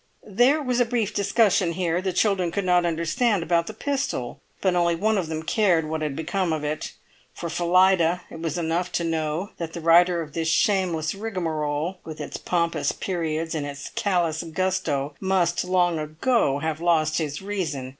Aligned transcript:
There 0.25 0.63
was 0.63 0.79
a 0.79 0.85
brief 0.85 1.13
discussion 1.13 1.73
here. 1.73 2.01
The 2.01 2.11
children 2.11 2.49
could 2.49 2.65
not 2.65 2.87
understand 2.87 3.43
about 3.43 3.67
the 3.67 3.73
pistol; 3.75 4.41
but 4.59 4.73
only 4.75 4.95
one 4.95 5.15
of 5.15 5.27
them 5.27 5.43
cared 5.43 5.87
what 5.87 6.01
had 6.01 6.15
become 6.15 6.51
of 6.51 6.63
it. 6.63 6.93
For 7.35 7.51
Phillida 7.51 8.21
it 8.31 8.39
was 8.41 8.57
enough 8.57 8.91
to 8.93 9.03
know 9.03 9.51
that 9.59 9.73
the 9.73 9.79
writer 9.79 10.23
of 10.23 10.33
this 10.33 10.47
shameless 10.47 11.13
rigmarole, 11.13 11.99
with 12.03 12.19
its 12.19 12.37
pompous 12.37 12.91
periods 12.91 13.53
and 13.53 13.63
its 13.67 13.89
callous 13.89 14.41
gusto, 14.41 15.13
must 15.19 15.63
long 15.63 15.99
ago 15.99 16.57
have 16.57 16.81
lost 16.81 17.19
his 17.19 17.43
reason. 17.43 17.89